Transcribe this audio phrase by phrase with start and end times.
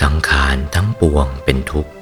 [0.00, 1.92] สังขารทั้งปวงเป็นทุกข์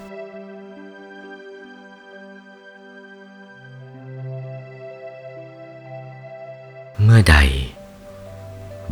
[7.02, 7.36] เมื่อใด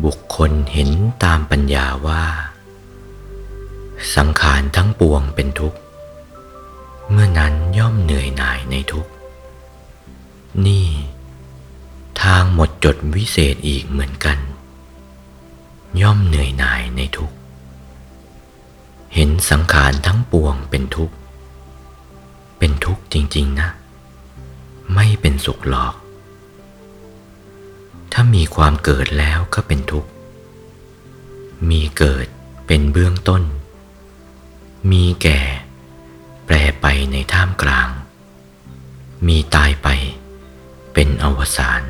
[0.05, 0.91] บุคคลเห็น
[1.25, 2.25] ตามปัญญาว่า
[4.17, 5.79] สังขารทั้งปวงเป็นทุกข์
[7.11, 9.11] เมื่อนั้นย่อมเหนื่อยหน่ายในทุกข์
[10.67, 10.89] นี่
[12.23, 14.39] ทางหมดจดวิเศษอีกเหมือนกัน
[16.03, 17.37] ย่อมเหนื่อยหน่ายในทุกข์
[19.15, 21.15] เห็นสังขารทั้งปวงเป็นทุกข์
[22.59, 23.69] เป็นทุกข์จริง ๆ นะ
[24.95, 25.95] ไม่เป็นสุขหรอก
[28.13, 30.11] ถ้ามีความเกิดแล้วก็เป็นทุกข์
[31.71, 32.27] มีเกิด
[32.67, 33.43] เป็นเบื้องต้น
[34.91, 35.41] มีแก่
[36.47, 37.89] แปรไปในท่ามกลาง
[39.27, 39.89] มีตายไป
[40.93, 41.83] เป็นอวสาน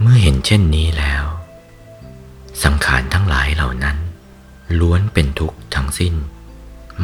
[0.00, 1.24] เมื่อเห็นเช่นนี้แล้ว
[2.62, 3.96] สังขารทั้งหลายเหล่านั้น
[4.78, 6.14] ล้วนเป็นทุกข์ทั้งสิ้น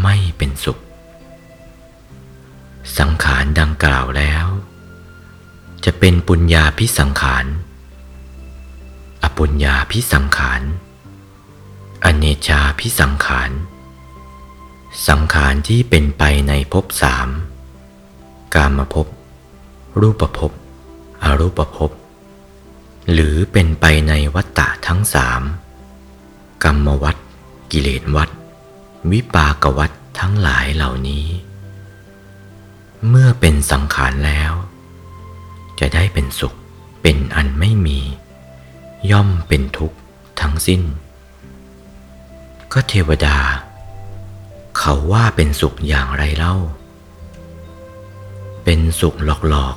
[0.02, 0.78] ไม่เป็นสุข
[2.98, 4.46] สังขารดังกล่าวแล้ว
[5.84, 7.46] จะเป็นปุญญาพิสังขาร
[9.22, 10.62] อปุญญาพิสังขาร
[12.04, 13.50] อเนชาพิสังขาร
[15.08, 17.28] สังขารที่เป็นไปในภพสาม
[18.54, 19.06] กามภพ
[20.00, 20.52] รูปภพ
[21.22, 21.90] อรูปภพ
[23.12, 25.42] หรือเป็นไปในวัฏฏะทั้งสาม
[26.64, 27.16] กรรมวัฏ
[27.72, 28.30] กิเลสวัฏ
[29.10, 31.26] วิปากวัฏทั้งหลายเหล่านี้
[33.08, 34.52] เมื่อเป็นสังขารแล้ว
[35.80, 36.54] จะได้เป็นสุข
[37.02, 38.00] เป็นอันไม่มี
[39.10, 39.98] ย่อมเป็นทุกข์
[40.40, 40.82] ทั้งสิ้น
[42.72, 43.38] ก็เทวดา
[44.78, 46.54] เขาว่าเป็นสุขอย่างไรเล่า
[48.64, 49.16] เป็นสุข
[49.48, 49.76] หลอก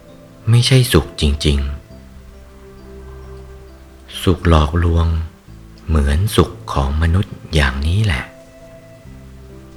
[0.00, 5.06] ๆ ไม่ใช่สุขจริงๆ สุขหลอกลวง
[5.86, 8.24] เหมือนสุขของมนุษย์อย่างนี้แหละ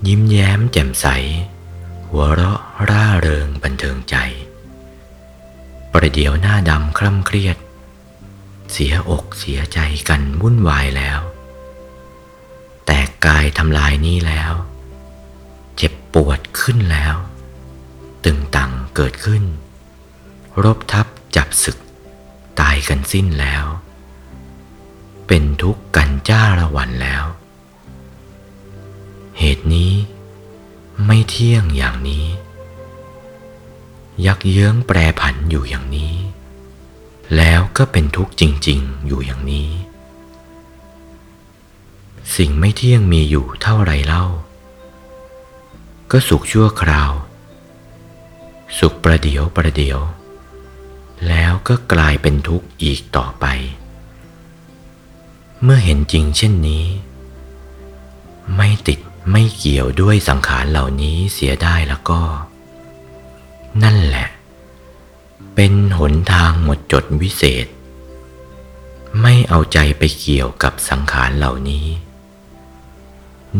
[0.08, 1.08] ยิ้มแย้มแจ่มใส
[2.10, 2.60] หัวเราะ
[2.90, 4.16] ร่าเริงบันเทิงใจ
[5.92, 7.58] ประเดี๋ยวหน้าดำคร่ำเครียด
[8.72, 9.80] เสียอกเสียใจ
[10.10, 11.20] กันวุ่นวายแล้ว
[12.86, 14.54] แตกกายทำลายนี้แล้ว
[15.78, 17.16] เจ็บปวดขึ้นแล้ว
[18.24, 19.44] ตึงตังเกิดขึ้น
[20.64, 21.78] รบทับจับศึก
[22.60, 23.66] ตายกันสิ้นแล้ว
[25.28, 27.26] เป็นทุกข์กันจ้าระวันแล้ว
[29.40, 29.94] เหตุนี้
[31.06, 32.26] ไม่เที่ยงอย่างนี้
[34.26, 36.16] ยักเยื้องแปรผันอยู่อย่างนี้
[37.36, 39.70] แล้วก็เป็นทุกข์จริง ๆ อยู่อย่างนี้
[42.36, 44.26] สิ่งไม่เที่ยงมีอยู่เท่าไรเล่า
[46.12, 47.12] ก็สุขชั่วคราว
[48.80, 50.00] สุขประเดียวประเดียว
[51.28, 53.46] แล้วก็กลายเป็นทุกข์อีกต่อไป
[55.64, 56.86] เมื่อเห็นจริงเช่นนี้
[58.56, 59.00] ไม่ติด
[59.32, 62.22] ไม่เกี่ยวด้วยสังขารเหล่านี้เสียได้แล้วก็
[63.84, 64.28] นั่นแหละ
[65.56, 67.66] เป็นหนทางหมดจดวิเศษ
[69.22, 71.88] ไม่เอาใจไปเกี่ยวกับสังขารเหล่านี้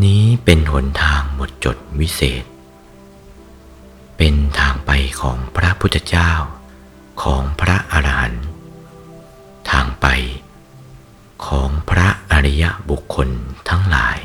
[0.04, 2.44] นี้เป็นหนทางหมดจดวิเศษ
[4.18, 4.92] เป็นทางไป
[5.22, 6.32] ของพระพุทธเจ้า
[7.24, 8.46] ของพระอรหันต์
[9.70, 10.06] ทางไป
[11.46, 13.30] ของพระอริยบุคคล
[13.70, 14.20] ทั้งหลาย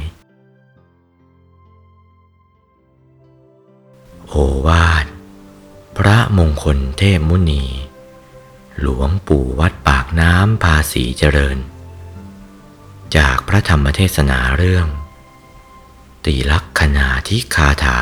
[4.28, 4.34] โอ
[4.66, 5.06] วาท
[5.98, 7.64] พระมงคลเทพมุนี
[8.80, 11.58] หลวงปู่วัดปากน้ำภาษีเจริญ
[13.16, 14.86] จากพระธรรมเทศนาเรื่อง
[16.24, 18.00] ตีลักษณาทิคาถา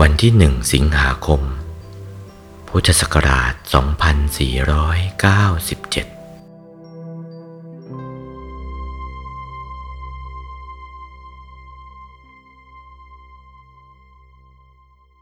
[0.00, 1.42] วันที่หนึ่งสิงหาคม
[2.68, 3.52] พุทธศักราช
[5.74, 5.75] 2493